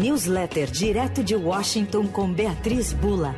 [0.00, 3.36] Newsletter direto de Washington com Beatriz Bula.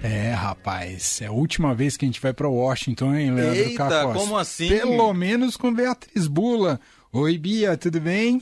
[0.00, 3.88] É, rapaz, é a última vez que a gente vai para Washington, hein, Leandro Eita,
[3.88, 4.22] Cacos?
[4.22, 4.68] como assim?
[4.68, 6.78] Pelo menos com Beatriz Bula.
[7.12, 8.40] Oi, Bia, tudo bem?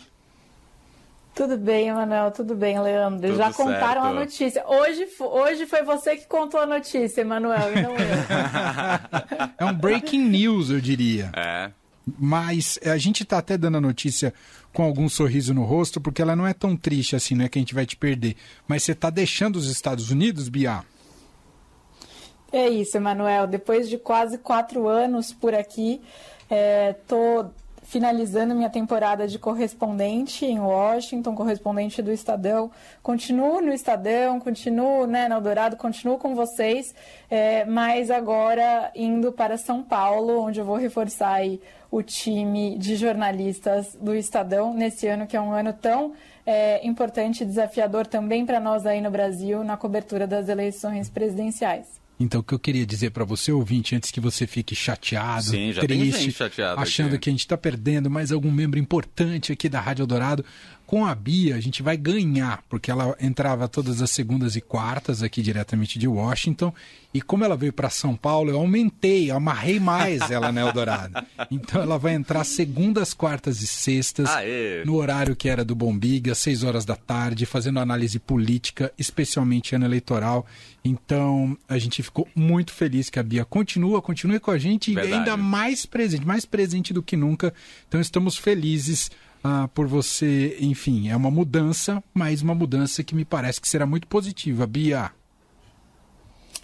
[1.35, 3.29] Tudo bem, Emanuel, tudo bem, Leandro.
[3.29, 4.17] Tudo Já contaram certo.
[4.17, 4.65] a notícia.
[4.67, 7.97] Hoje, hoje foi você que contou a notícia, Emanuel, e não eu.
[9.57, 11.31] É um breaking news, eu diria.
[11.35, 11.71] É.
[12.19, 14.33] Mas a gente tá até dando a notícia
[14.73, 17.59] com algum sorriso no rosto, porque ela não é tão triste assim, não é que
[17.59, 18.37] a gente vai te perder.
[18.67, 20.83] Mas você tá deixando os Estados Unidos, Bia?
[22.53, 23.47] É isso, Emanuel.
[23.47, 26.01] Depois de quase quatro anos por aqui,
[26.91, 27.53] estou
[27.91, 32.71] finalizando minha temporada de correspondente em Washington, correspondente do Estadão.
[33.03, 36.95] Continuo no Estadão, continuo né, no Eldorado, continuo com vocês,
[37.29, 42.95] é, mas agora indo para São Paulo, onde eu vou reforçar aí o time de
[42.95, 46.13] jornalistas do Estadão nesse ano, que é um ano tão
[46.47, 52.01] é, importante e desafiador também para nós aí no Brasil, na cobertura das eleições presidenciais.
[52.21, 55.73] Então, o que eu queria dizer para você, ouvinte, antes que você fique chateado, Sim,
[55.73, 57.19] triste, gente chateada achando aqui.
[57.21, 60.45] que a gente está perdendo mais algum membro importante aqui da Rádio Eldorado,
[60.91, 65.23] com a Bia a gente vai ganhar, porque ela entrava todas as segundas e quartas
[65.23, 66.75] aqui diretamente de Washington,
[67.15, 71.25] e como ela veio para São Paulo, eu aumentei, eu amarrei mais ela na Eldorado.
[71.51, 74.85] Então ela vai entrar segundas, quartas e sextas, Aê.
[74.85, 79.75] no horário que era do Bombiga, às 6 horas da tarde, fazendo análise política, especialmente
[79.75, 80.47] ano eleitoral.
[80.85, 85.13] Então, a gente ficou muito feliz que a Bia continua, continue com a gente Verdade.
[85.13, 87.53] e ainda mais presente, mais presente do que nunca.
[87.89, 89.11] Então, estamos felizes
[89.43, 90.57] ah, por você.
[90.61, 94.67] Enfim, é uma mudança, mas uma mudança que me parece que será muito positiva.
[94.67, 95.11] Bia.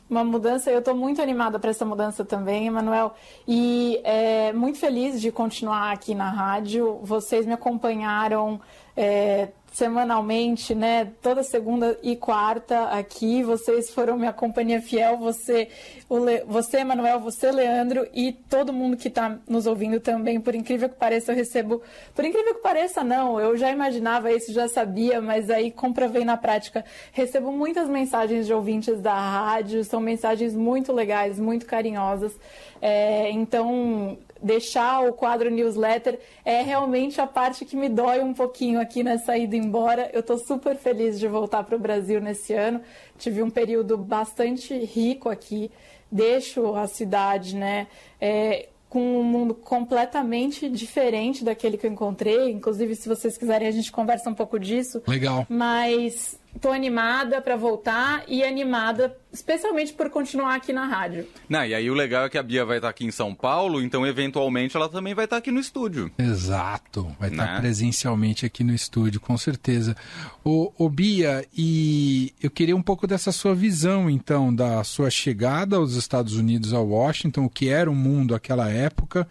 [0.08, 3.14] Uma mudança, eu estou muito animada para essa mudança também, Emanuel,
[3.46, 7.00] e é, muito feliz de continuar aqui na rádio.
[7.02, 8.60] Vocês me acompanharam
[8.96, 11.12] é, semanalmente, né?
[11.20, 13.42] Toda segunda e quarta aqui.
[13.42, 15.18] Vocês foram minha companhia fiel.
[15.18, 15.68] Você,
[16.08, 16.44] o Le...
[16.46, 20.40] você, Emanuel, você, Leandro, e todo mundo que está nos ouvindo também.
[20.40, 21.82] Por incrível que pareça, eu recebo.
[22.14, 23.38] Por incrível que pareça, não.
[23.38, 26.82] Eu já imaginava isso, já sabia, mas aí comprovei na prática.
[27.12, 29.84] Recebo muitas mensagens de ouvintes da rádio.
[29.84, 32.32] São mensagens muito legais, muito carinhosas.
[32.80, 38.80] É, então, deixar o quadro newsletter é realmente a parte que me dói um pouquinho
[38.80, 40.10] aqui nessa ida embora.
[40.12, 42.80] Eu estou super feliz de voltar para o Brasil nesse ano.
[43.18, 45.70] Tive um período bastante rico aqui.
[46.10, 47.86] Deixo a cidade, né?
[48.20, 52.50] É, com um mundo completamente diferente daquele que eu encontrei.
[52.50, 55.02] Inclusive, se vocês quiserem, a gente conversa um pouco disso.
[55.06, 55.46] Legal.
[55.48, 61.26] Mas tô animada para voltar e animada especialmente por continuar aqui na rádio.
[61.48, 63.82] Não, e aí o legal é que a Bia vai estar aqui em São Paulo,
[63.82, 66.10] então eventualmente ela também vai estar aqui no estúdio.
[66.18, 67.60] Exato, vai estar Né?
[67.60, 69.94] presencialmente aqui no estúdio, com certeza.
[70.42, 75.76] Ô, ô Bia, e eu queria um pouco dessa sua visão, então, da sua chegada
[75.76, 79.28] aos Estados Unidos, a Washington, o que era o mundo àquela época.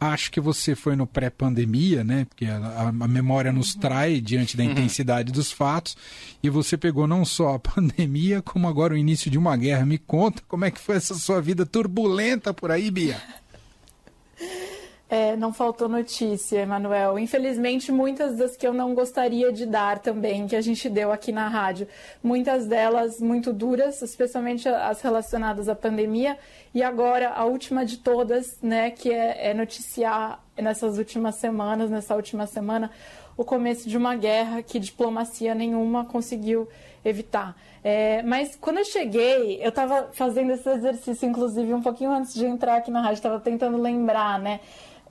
[0.00, 2.26] Acho que você foi no pré-pandemia, né?
[2.26, 5.96] Porque a, a- memória nos trai diante da intensidade dos fatos.
[6.42, 9.86] E você pegou não só a pandemia, como agora o início de uma guerra.
[9.86, 13.20] Me conta como é que foi essa sua vida turbulenta por aí, Bia.
[15.14, 17.20] É, não faltou notícia, Emanuel.
[17.20, 21.30] Infelizmente, muitas das que eu não gostaria de dar também, que a gente deu aqui
[21.30, 21.86] na rádio.
[22.20, 26.36] Muitas delas muito duras, especialmente as relacionadas à pandemia.
[26.74, 32.16] E agora, a última de todas, né, que é, é noticiar nessas últimas semanas, nessa
[32.16, 32.90] última semana,
[33.36, 36.66] o começo de uma guerra que diplomacia nenhuma conseguiu
[37.04, 37.56] evitar.
[37.84, 42.44] É, mas quando eu cheguei, eu estava fazendo esse exercício, inclusive, um pouquinho antes de
[42.44, 44.58] entrar aqui na rádio, estava tentando lembrar, né?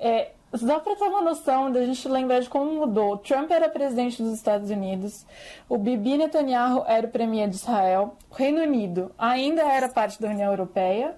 [0.05, 0.31] É,
[0.61, 3.17] dá para ter uma noção da gente lembrar de como mudou.
[3.17, 5.25] Trump era presidente dos Estados Unidos,
[5.69, 10.27] o Bibi Netanyahu era o premier de Israel, o Reino Unido ainda era parte da
[10.27, 11.15] União Europeia,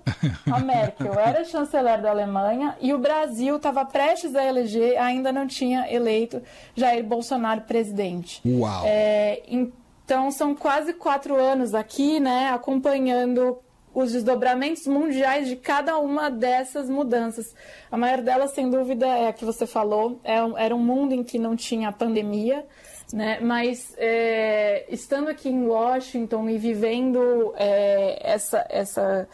[0.52, 5.48] a Merkel era chanceler da Alemanha e o Brasil estava prestes a eleger, ainda não
[5.48, 6.44] tinha eleito
[6.76, 8.40] Jair Bolsonaro presidente.
[8.46, 8.84] Uau!
[8.86, 13.58] É, então são quase quatro anos aqui, né, acompanhando
[13.96, 17.56] os desdobramentos mundiais de cada uma dessas mudanças.
[17.90, 20.20] A maior delas, sem dúvida, é a que você falou.
[20.24, 22.66] É era um mundo em que não tinha pandemia,
[23.14, 23.40] né?
[23.40, 29.28] Mas é, estando aqui em Washington e vivendo é, essa essa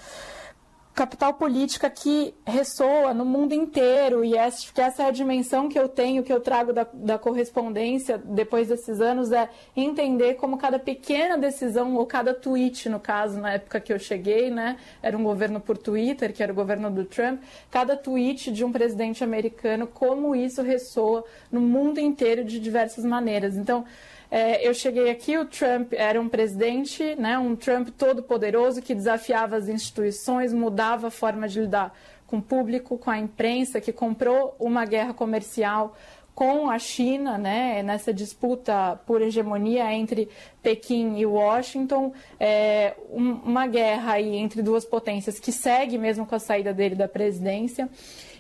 [0.94, 5.80] capital política que ressoa no mundo inteiro e acho que essa é a dimensão que
[5.80, 10.78] eu tenho, que eu trago da, da, correspondência depois desses anos, é entender como cada
[10.78, 15.24] pequena decisão, ou cada tweet, no caso, na época que eu cheguei, né, era um
[15.24, 19.88] governo por Twitter, que era o governo do Trump, cada tweet de um presidente americano,
[19.88, 23.56] como isso ressoa no mundo inteiro de diversas maneiras.
[23.56, 23.86] Então,
[24.32, 28.96] é, eu cheguei aqui, o Trump era um presidente, né, um Trump todo poderoso que
[28.96, 31.94] desafiava as instituições, mudava a forma de lidar
[32.26, 35.98] com o público, com a imprensa, que comprou uma guerra comercial
[36.34, 40.30] com a China, né, nessa disputa por hegemonia entre
[40.64, 46.36] Pequim e Washington, é, um, uma guerra aí entre duas potências que segue mesmo com
[46.36, 47.90] a saída dele da presidência,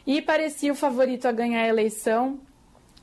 [0.07, 2.39] e parecia o favorito a ganhar a eleição,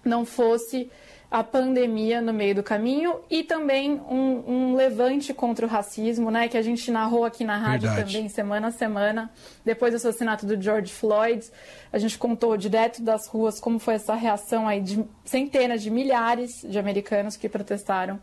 [0.02, 0.90] não fosse
[1.30, 6.48] a pandemia no meio do caminho e também um, um, levante contra o racismo, né,
[6.48, 8.12] que a gente narrou aqui na rádio Verdade.
[8.12, 9.30] também semana a semana,
[9.62, 11.44] depois do assassinato do George Floyd.
[11.92, 16.64] A gente contou direto das ruas como foi essa reação aí de centenas de milhares
[16.66, 18.18] de americanos que protestaram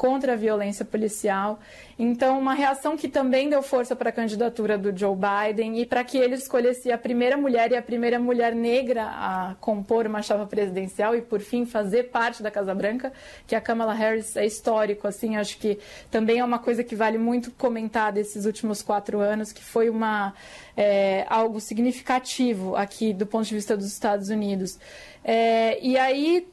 [0.00, 1.60] contra a violência policial.
[1.98, 6.02] Então, uma reação que também deu força para a candidatura do Joe Biden e para
[6.02, 10.46] que ele escolhesse a primeira mulher e a primeira mulher negra a compor uma chapa
[10.46, 13.12] presidencial e, por fim, fazer parte da Casa Branca,
[13.46, 15.78] que a Kamala Harris é histórico, assim, acho que
[16.10, 20.34] também é uma coisa que vale muito comentar desses últimos quatro anos, que foi uma
[20.76, 24.78] é, algo significativo aqui do ponto de vista dos Estados Unidos.
[25.24, 26.46] É, e aí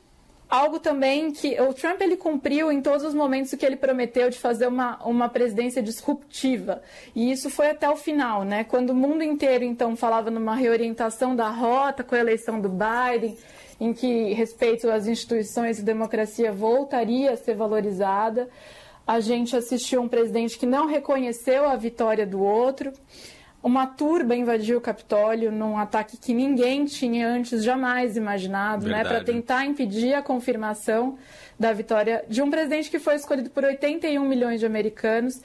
[0.50, 4.30] algo também que o Trump ele cumpriu em todos os momentos o que ele prometeu
[4.30, 6.82] de fazer uma, uma presidência disruptiva.
[7.16, 8.64] E isso foi até o final, né?
[8.64, 13.38] Quando o mundo inteiro então falava numa reorientação da rota com a eleição do Biden,
[13.80, 18.50] em que respeito às instituições e democracia voltaria a ser valorizada,
[19.06, 22.92] a gente assistiu um presidente que não reconheceu a vitória do outro.
[23.64, 29.24] Uma turba invadiu o Capitólio num ataque que ninguém tinha antes jamais imaginado, né, para
[29.24, 31.18] tentar impedir a confirmação
[31.60, 35.42] da vitória de um presidente que foi escolhido por 81 milhões de americanos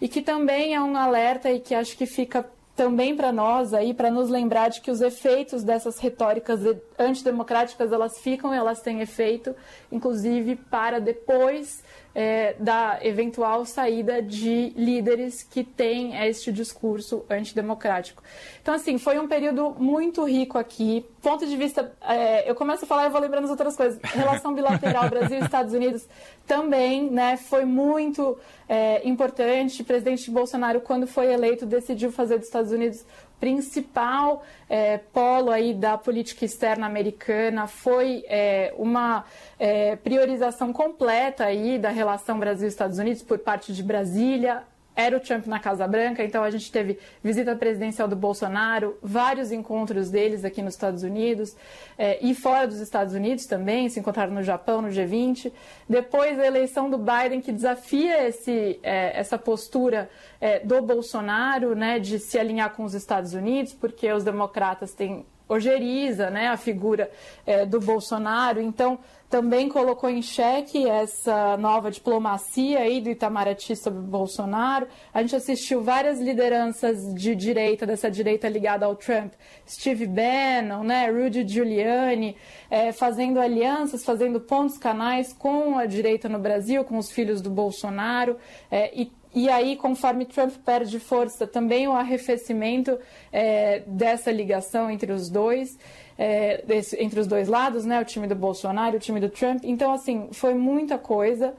[0.00, 3.92] e que também é um alerta e que acho que fica também para nós aí
[3.92, 6.60] para nos lembrar de que os efeitos dessas retóricas
[6.98, 9.54] antidemocráticas elas ficam, elas têm efeito,
[9.90, 11.82] inclusive para depois
[12.14, 18.22] é, da eventual saída de líderes que têm este discurso antidemocrático.
[18.60, 21.04] Então, assim, foi um período muito rico aqui.
[21.22, 24.00] Ponto de vista, é, eu começo a falar e vou lembrando as outras coisas.
[24.02, 26.04] Relação bilateral Brasil e Estados Unidos
[26.48, 28.36] também, né, foi muito
[28.68, 29.82] é, importante.
[29.82, 33.04] O presidente Bolsonaro, quando foi eleito, decidiu fazer dos Estados Unidos
[33.38, 39.24] principal é, polo aí da política externa americana foi é, uma
[39.58, 44.62] é, priorização completa aí da relação Brasil-Estados Unidos por parte de Brasília,
[44.94, 49.50] era o Trump na Casa Branca, então a gente teve visita presidencial do Bolsonaro, vários
[49.50, 51.56] encontros deles aqui nos Estados Unidos
[51.96, 55.52] é, e fora dos Estados Unidos também, se encontraram no Japão, no G20.
[55.88, 60.10] Depois a eleição do Biden, que desafia esse, é, essa postura
[60.40, 65.24] é, do Bolsonaro, né, de se alinhar com os Estados Unidos, porque os democratas têm
[65.52, 67.10] ojeriza né, a figura
[67.46, 68.98] é, do Bolsonaro, então
[69.32, 74.86] também colocou em xeque essa nova diplomacia aí do Itamaraty sobre o Bolsonaro.
[75.12, 79.32] A gente assistiu várias lideranças de direita, dessa direita ligada ao Trump,
[79.66, 82.36] Steve Bannon, né, Rudy Giuliani,
[82.70, 87.48] é, fazendo alianças, fazendo pontos canais com a direita no Brasil, com os filhos do
[87.48, 88.36] Bolsonaro,
[88.70, 92.98] é, e e aí, conforme Trump perde força, também o arrefecimento
[93.32, 95.78] é, dessa ligação entre os dois,
[96.18, 98.00] é, desse, entre os dois lados, né?
[98.00, 99.64] O time do Bolsonaro, o time do Trump.
[99.64, 101.54] Então, assim, foi muita coisa.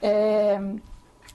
[0.00, 0.58] É,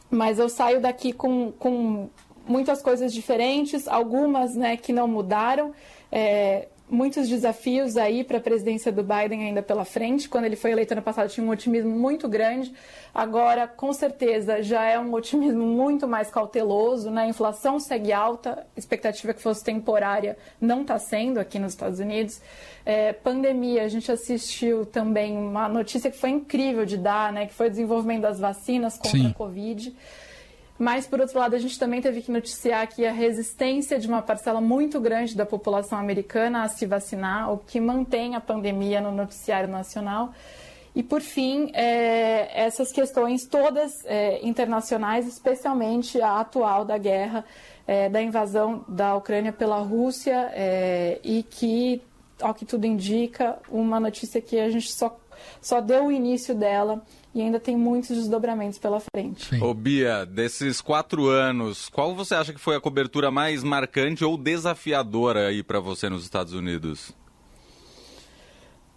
[0.09, 2.09] mas eu saio daqui com, com
[2.47, 5.73] muitas coisas diferentes, algumas né, que não mudaram.
[6.11, 10.27] É, muitos desafios aí para a presidência do Biden ainda pela frente.
[10.27, 12.73] Quando ele foi eleito ano passado, tinha um otimismo muito grande.
[13.15, 17.09] Agora, com certeza, já é um otimismo muito mais cauteloso.
[17.09, 17.23] Né?
[17.23, 21.99] A inflação segue alta, a expectativa que fosse temporária não está sendo aqui nos Estados
[21.99, 22.41] Unidos.
[22.85, 27.45] É, pandemia, a gente assistiu também uma notícia que foi incrível de dar, né?
[27.45, 29.27] que foi o desenvolvimento das vacinas contra Sim.
[29.27, 29.95] a Covid.
[30.81, 34.19] Mas, por outro lado, a gente também teve que noticiar aqui a resistência de uma
[34.19, 39.11] parcela muito grande da população americana a se vacinar, o que mantém a pandemia no
[39.11, 40.33] noticiário nacional.
[40.95, 47.45] E, por fim, é, essas questões todas é, internacionais, especialmente a atual da guerra,
[47.85, 52.01] é, da invasão da Ucrânia pela Rússia, é, e que,
[52.41, 55.15] ao que tudo indica, uma notícia que a gente só
[55.61, 57.01] só deu o início dela
[57.33, 59.49] e ainda tem muitos desdobramentos pela frente.
[59.49, 59.61] Sim.
[59.61, 64.37] Ô Bia, desses quatro anos, qual você acha que foi a cobertura mais marcante ou
[64.37, 67.15] desafiadora aí para você nos Estados Unidos?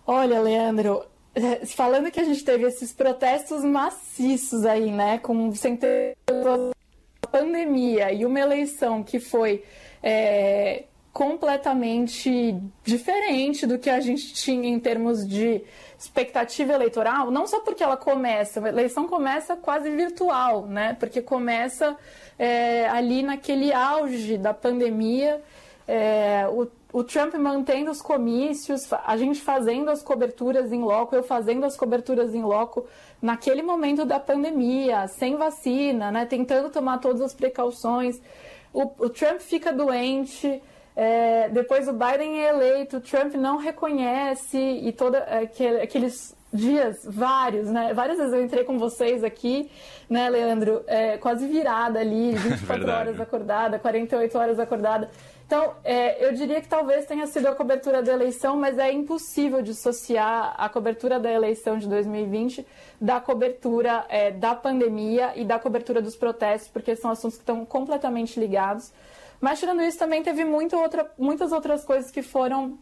[0.06, 5.76] Olha, Leandro, é, falando que a gente teve esses protestos maciços aí, né, com sem
[5.76, 6.16] ter
[7.30, 9.64] pandemia e uma eleição que foi
[10.02, 15.62] é, completamente diferente do que a gente tinha em termos de
[15.96, 20.96] expectativa eleitoral, não só porque ela começa, a eleição começa quase virtual, né?
[20.98, 21.96] Porque começa
[22.36, 25.40] é, ali naquele auge da pandemia,
[25.86, 31.24] é, o o Trump mantendo os comícios, a gente fazendo as coberturas em loco, eu
[31.24, 32.86] fazendo as coberturas em loco
[33.20, 38.20] naquele momento da pandemia, sem vacina, né, tentando tomar todas as precauções.
[38.72, 40.62] O, o Trump fica doente,
[40.96, 47.00] é, depois o Biden é eleito, o Trump não reconhece e toda aquele, aqueles dias,
[47.04, 47.92] vários, né?
[47.92, 49.68] Várias vezes eu entrei com vocês aqui,
[50.08, 50.84] né, Leandro?
[50.86, 55.10] É, quase virada ali, 24 horas acordada, 48 horas acordada.
[55.46, 59.60] Então, é, eu diria que talvez tenha sido a cobertura da eleição, mas é impossível
[59.60, 62.64] dissociar a cobertura da eleição de 2020
[63.00, 67.64] da cobertura é, da pandemia e da cobertura dos protestos, porque são assuntos que estão
[67.66, 68.92] completamente ligados.
[69.40, 72.78] Mas, tirando isso, também teve muito outra, muitas outras coisas que foram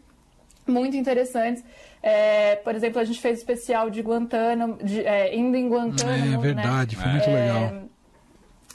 [0.66, 1.64] muito interessantes.
[2.02, 6.34] É, por exemplo, a gente fez especial de Guantánamo, de, é, indo em Guantánamo.
[6.34, 7.02] É verdade, né?
[7.02, 7.92] foi muito legal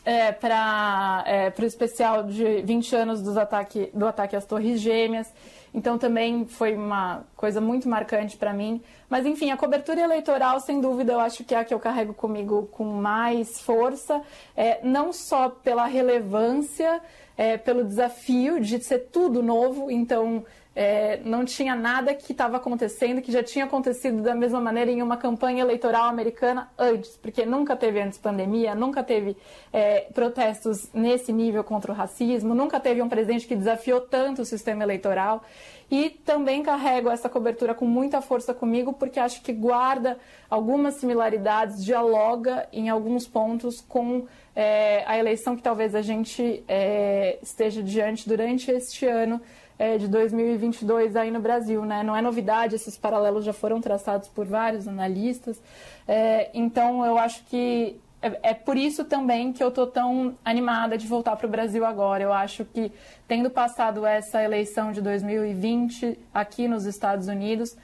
[0.07, 5.27] é, para é, o especial de 20 anos dos ataque, do ataque às Torres Gêmeas.
[5.74, 8.81] Então também foi uma coisa muito marcante para mim.
[9.09, 12.13] Mas enfim, a cobertura eleitoral, sem dúvida, eu acho que é a que eu carrego
[12.13, 14.21] comigo com mais força,
[14.55, 17.01] é, não só pela relevância,
[17.38, 19.91] é, pelo desafio de ser tudo novo.
[19.91, 20.43] Então
[20.79, 25.01] é, não tinha nada que estava acontecendo, que já tinha acontecido da mesma maneira em
[25.01, 29.36] uma campanha eleitoral americana antes, porque nunca teve antes pandemia, nunca teve
[29.74, 34.46] é, protestos nesse nível contra o racismo, nunca teve um presidente que desafiou tanto o
[34.46, 35.43] sistema eleitoral.
[35.89, 41.84] E também carrego essa cobertura com muita força comigo, porque acho que guarda algumas similaridades,
[41.84, 44.27] dialoga em alguns pontos com
[44.59, 49.39] é, a eleição que talvez a gente é, esteja diante durante este ano
[49.77, 51.85] é, de 2022 aí no Brasil.
[51.85, 52.01] Né?
[52.01, 55.61] Não é novidade, esses paralelos já foram traçados por vários analistas.
[56.07, 60.97] É, então, eu acho que é, é, por isso também que eu estou tão animada
[60.97, 62.23] de voltar para o Brasil agora.
[62.23, 62.91] Eu acho que,
[63.27, 67.77] tendo passado essa eleição de 2020 aqui nos Estados Unidos,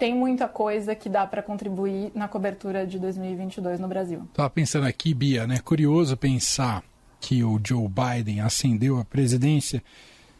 [0.00, 4.22] tem muita coisa que dá para contribuir na cobertura de 2022 no Brasil.
[4.30, 5.58] Estava pensando aqui, Bia, né?
[5.62, 6.82] Curioso pensar
[7.20, 9.82] que o Joe Biden ascendeu à presidência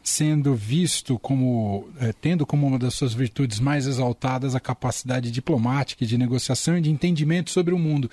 [0.01, 6.07] sendo visto como, é, tendo como uma das suas virtudes mais exaltadas a capacidade diplomática,
[6.07, 8.09] de negociação e de entendimento sobre o mundo.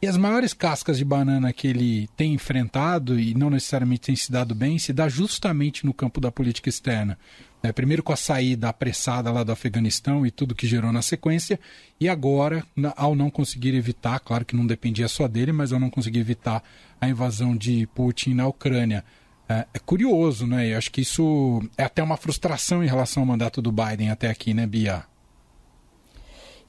[0.00, 4.30] E as maiores cascas de banana que ele tem enfrentado, e não necessariamente tem se
[4.30, 7.18] dado bem, se dá justamente no campo da política externa.
[7.60, 11.58] É, primeiro com a saída apressada lá do Afeganistão e tudo que gerou na sequência,
[11.98, 12.64] e agora,
[12.94, 16.62] ao não conseguir evitar, claro que não dependia só dele, mas ao não conseguir evitar
[17.00, 19.04] a invasão de Putin na Ucrânia.
[19.48, 20.72] É, é, curioso, né?
[20.72, 24.30] Eu acho que isso é até uma frustração em relação ao mandato do Biden até
[24.30, 25.07] aqui, né, Bia?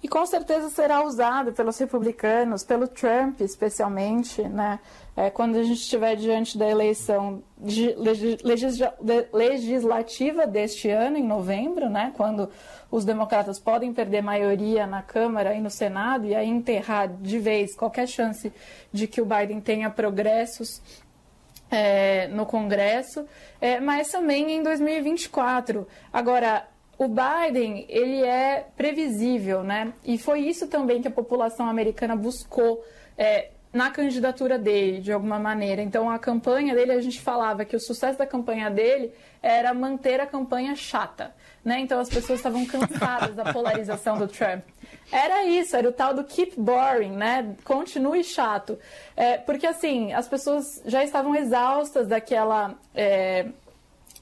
[0.01, 4.79] E com certeza será usado pelos republicanos, pelo Trump especialmente, né?
[5.15, 7.93] É, quando a gente estiver diante da eleição de,
[8.41, 8.95] legisla,
[9.33, 12.13] legislativa deste ano, em novembro, né?
[12.15, 12.49] Quando
[12.89, 17.75] os democratas podem perder maioria na Câmara e no Senado e aí enterrar de vez
[17.75, 18.53] qualquer chance
[18.93, 20.81] de que o Biden tenha progressos
[21.69, 23.25] é, no Congresso,
[23.59, 25.85] é, mas também em 2024.
[26.11, 26.65] Agora,
[26.99, 29.93] o Biden, ele é previsível, né?
[30.03, 32.83] E foi isso também que a população americana buscou
[33.17, 35.81] é, na candidatura dele, de alguma maneira.
[35.81, 40.19] Então, a campanha dele, a gente falava que o sucesso da campanha dele era manter
[40.19, 41.79] a campanha chata, né?
[41.79, 44.65] Então, as pessoas estavam cansadas da polarização do Trump.
[45.09, 47.55] Era isso, era o tal do keep boring, né?
[47.63, 48.77] Continue chato.
[49.15, 53.45] É, porque, assim, as pessoas já estavam exaustas daquela, é,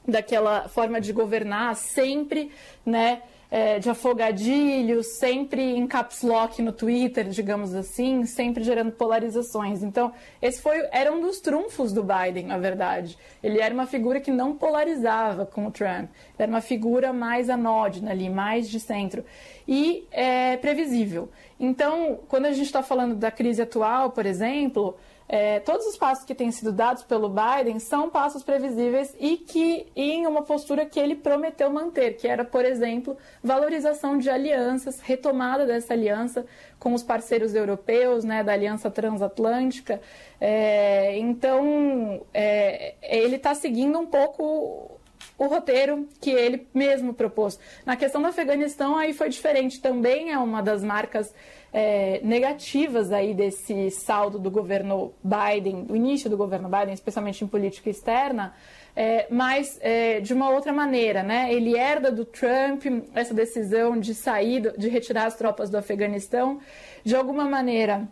[0.07, 2.51] daquela forma de governar sempre,
[2.85, 3.21] né?
[3.49, 9.83] é, de afogadilho, sempre em caps lock no Twitter, digamos assim, sempre gerando polarizações.
[9.83, 10.11] Então,
[10.41, 13.17] esse foi, era um dos trunfos do Biden, na verdade.
[13.41, 16.09] Ele era uma figura que não polarizava com o Trump.
[16.37, 19.23] Era uma figura mais anódina ali, mais de centro.
[19.67, 21.29] E é, previsível.
[21.59, 24.97] Então, quando a gente está falando da crise atual, por exemplo,
[25.29, 29.87] é, todos os passos que têm sido dados pelo Biden são passos previsíveis e que
[29.95, 35.65] em uma postura que ele prometeu manter, que era, por exemplo, valorização de alianças, retomada
[35.65, 36.45] dessa aliança
[36.79, 39.99] com os parceiros europeus, né, da aliança transatlântica.
[40.39, 44.97] É, então, é, ele está seguindo um pouco
[45.37, 47.59] o roteiro que ele mesmo propôs.
[47.85, 49.79] Na questão do Afeganistão, aí foi diferente.
[49.79, 51.33] Também é uma das marcas
[51.71, 57.47] é, negativas aí desse saldo do governo Biden, do início do governo Biden, especialmente em
[57.47, 58.53] política externa,
[58.95, 61.53] é, mas é, de uma outra maneira, né?
[61.53, 66.59] Ele herda do Trump essa decisão de sair, de retirar as tropas do Afeganistão,
[67.03, 68.07] de alguma maneira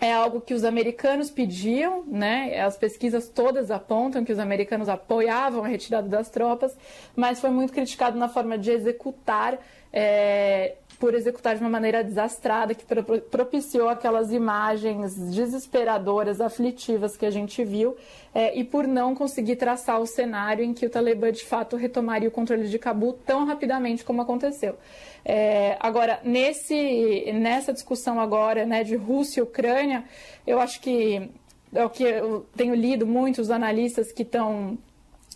[0.00, 2.60] é algo que os americanos pediam, né?
[2.60, 6.76] As pesquisas todas apontam que os americanos apoiavam a retirada das tropas,
[7.14, 9.58] mas foi muito criticado na forma de executar
[9.92, 12.84] é, por executar de uma maneira desastrada, que
[13.30, 17.96] propiciou aquelas imagens desesperadoras, aflitivas que a gente viu,
[18.34, 22.28] é, e por não conseguir traçar o cenário em que o Talibã de fato retomaria
[22.28, 24.76] o controle de Cabul tão rapidamente como aconteceu.
[25.24, 30.04] É, agora, nesse, nessa discussão agora né, de Rússia e Ucrânia,
[30.46, 31.30] eu acho que
[31.74, 34.78] é o que eu tenho lido muitos analistas que estão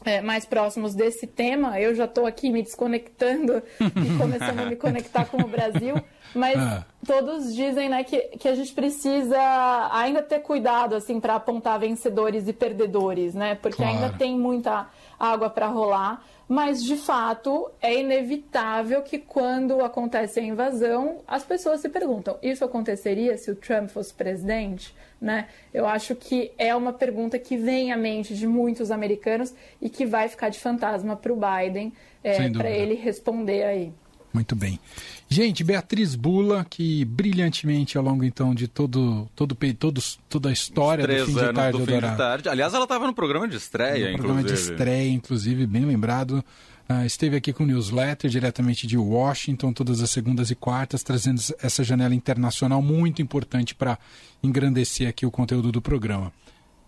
[0.05, 1.81] é, mais próximos desse tema.
[1.81, 5.95] Eu já estou aqui me desconectando e começando a me conectar com o Brasil,
[6.35, 6.85] mas ah.
[7.07, 9.39] todos dizem né, que, que a gente precisa
[9.93, 13.55] ainda ter cuidado assim para apontar vencedores e perdedores, né?
[13.55, 13.93] Porque claro.
[13.93, 14.89] ainda tem muita
[15.19, 16.25] água para rolar.
[16.49, 22.65] Mas, de fato, é inevitável que quando acontece a invasão, as pessoas se perguntam: isso
[22.65, 24.95] aconteceria se o Trump fosse presidente?
[25.21, 25.49] Né?
[25.75, 30.07] Eu acho que é uma pergunta que vem à mente de muitos americanos e que
[30.07, 33.93] vai ficar de fantasma para o Biden, é, para ele responder aí.
[34.33, 34.79] Muito bem.
[35.29, 41.07] Gente, Beatriz Bula, que brilhantemente ao longo então de todo, todo, todo toda a história
[41.07, 42.49] do fim de tarde, do fim de tarde.
[42.49, 44.17] Aliás, ela estava no programa de estreia, no inclusive.
[44.19, 46.45] programa de estreia, inclusive, bem lembrado.
[46.91, 51.39] Uh, esteve aqui com o newsletter diretamente de Washington, todas as segundas e quartas, trazendo
[51.63, 53.99] essa janela internacional muito importante para
[54.43, 56.33] engrandecer aqui o conteúdo do programa.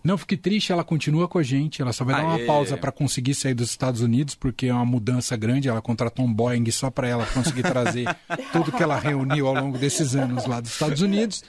[0.03, 1.81] Não fique triste, ela continua com a gente.
[1.81, 2.21] Ela só vai Aê.
[2.21, 5.69] dar uma pausa para conseguir sair dos Estados Unidos, porque é uma mudança grande.
[5.69, 8.07] Ela contratou um Boeing só para ela conseguir trazer
[8.51, 11.43] tudo que ela reuniu ao longo desses anos lá dos Estados Unidos.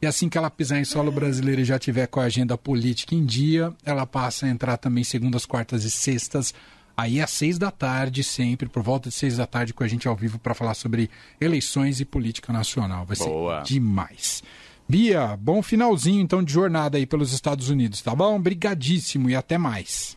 [0.00, 3.14] E assim que ela pisar em solo brasileiro e já tiver com a agenda política
[3.14, 6.54] em dia, ela passa a entrar também segundas, quartas e sextas.
[6.96, 10.08] Aí às seis da tarde, sempre, por volta de seis da tarde, com a gente
[10.08, 11.08] ao vivo para falar sobre
[11.40, 13.04] eleições e política nacional.
[13.06, 13.64] Vai Boa.
[13.64, 14.42] ser demais.
[14.88, 18.40] Bia, bom finalzinho então de jornada aí pelos Estados Unidos, tá bom?
[18.40, 20.16] Brigadíssimo e até mais.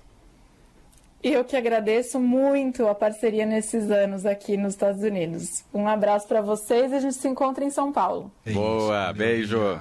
[1.21, 5.63] Eu que agradeço muito a parceria nesses anos aqui nos Estados Unidos.
[5.73, 8.31] Um abraço para vocês e a gente se encontra em São Paulo.
[8.53, 9.79] Boa, beijo.